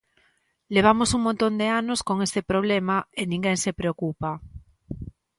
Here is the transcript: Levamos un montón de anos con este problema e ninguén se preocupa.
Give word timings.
Levamos 0.75 1.09
un 1.17 1.21
montón 1.27 1.53
de 1.61 1.67
anos 1.81 1.99
con 2.07 2.17
este 2.27 2.41
problema 2.51 2.95
e 3.19 3.21
ninguén 3.25 3.57
se 3.63 3.71
preocupa. 3.79 4.29